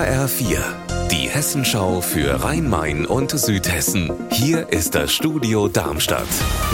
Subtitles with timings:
[0.00, 0.60] HR4,
[1.10, 4.10] die Hessenschau für Rhein-Main und Südhessen.
[4.30, 6.26] Hier ist das Studio Darmstadt.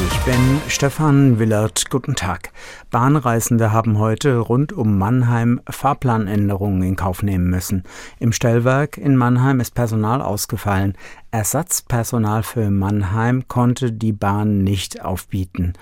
[0.07, 1.91] Ich bin Stefan Willert.
[1.91, 2.53] Guten Tag.
[2.93, 7.83] Bahnreisende haben heute rund um Mannheim Fahrplanänderungen in Kauf nehmen müssen.
[8.21, 10.97] Im Stellwerk in Mannheim ist Personal ausgefallen.
[11.33, 15.73] Ersatzpersonal für Mannheim konnte die Bahn nicht aufbieten.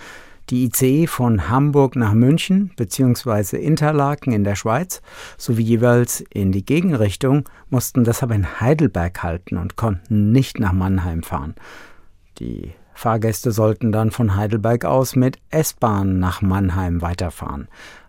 [0.51, 3.57] Die ICE von Hamburg nach München bzw.
[3.57, 5.01] Interlaken in der Schweiz
[5.39, 11.23] sowie jeweils in die Gegenrichtung mussten deshalb in Heidelberg halten und konnten nicht nach Mannheim
[11.23, 11.55] fahren.
[12.39, 17.69] Die Fahrgäste sollten dann von Heidelberg aus mit S-Bahn nach Mannheim weiterfahren.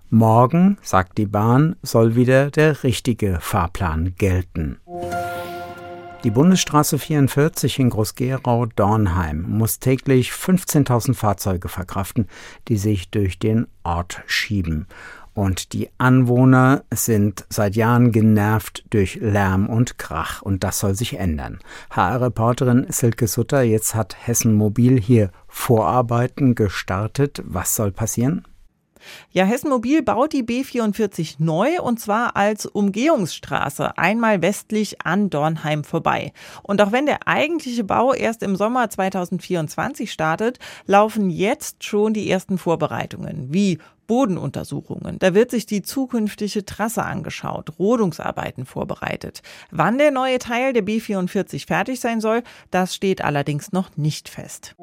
[0.10, 4.78] Morgen, sagt die Bahn, soll wieder der richtige Fahrplan gelten.
[6.26, 12.26] Die Bundesstraße 44 in Groß-Gerau-Dornheim muss täglich 15.000 Fahrzeuge verkraften,
[12.68, 14.88] die sich durch den Ort schieben.
[15.36, 20.42] Und die Anwohner sind seit Jahren genervt durch Lärm und Krach.
[20.42, 21.60] Und das soll sich ändern.
[21.92, 27.44] HR-Reporterin Silke Sutter, jetzt hat Hessen Mobil hier Vorarbeiten gestartet.
[27.46, 28.48] Was soll passieren?
[29.32, 35.84] Ja, Hessen Mobil baut die B44 neu und zwar als Umgehungsstraße einmal westlich an Dornheim
[35.84, 36.34] vorbei.
[36.64, 42.30] Und auch wenn der eigentliche Bau erst im Sommer 2024 startet, laufen jetzt schon die
[42.30, 45.20] ersten Vorbereitungen, wie Bodenuntersuchungen.
[45.20, 49.42] Da wird sich die zukünftige Trasse angeschaut, Rodungsarbeiten vorbereitet.
[49.72, 54.76] Wann der neue Teil der B44 fertig sein soll, das steht allerdings noch nicht fest.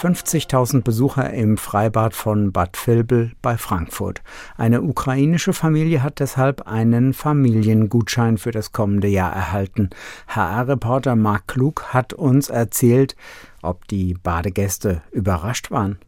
[0.00, 4.22] 50.000 Besucher im Freibad von Bad Vilbel bei Frankfurt.
[4.56, 9.90] Eine ukrainische Familie hat deshalb einen Familiengutschein für das kommende Jahr erhalten.
[10.28, 13.14] HR-Reporter Mark Klug hat uns erzählt,
[13.60, 15.98] ob die Badegäste überrascht waren.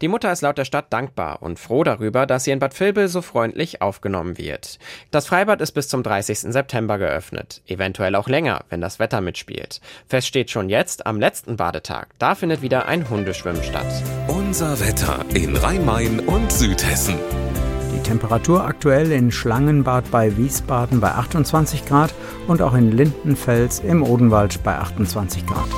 [0.00, 3.08] Die Mutter ist laut der Stadt dankbar und froh darüber, dass sie in Bad Vilbel
[3.08, 4.78] so freundlich aufgenommen wird.
[5.10, 6.38] Das Freibad ist bis zum 30.
[6.52, 9.80] September geöffnet, eventuell auch länger, wenn das Wetter mitspielt.
[10.06, 12.08] Fest steht schon jetzt am letzten Badetag.
[12.18, 13.86] Da findet wieder ein Hundeschwimmen statt.
[14.28, 17.18] Unser Wetter in Rhein-Main und Südhessen.
[17.94, 22.14] Die Temperatur aktuell in Schlangenbad bei Wiesbaden bei 28 Grad
[22.46, 25.68] und auch in Lindenfels im Odenwald bei 28 Grad.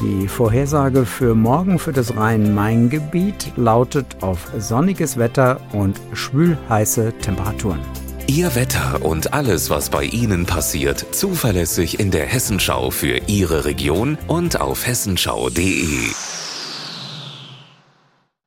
[0.00, 7.80] Die Vorhersage für morgen für das Rhein-Main-Gebiet lautet auf sonniges Wetter und schwülheiße Temperaturen.
[8.28, 14.18] Ihr Wetter und alles, was bei Ihnen passiert, zuverlässig in der Hessenschau für Ihre Region
[14.28, 16.37] und auf hessenschau.de.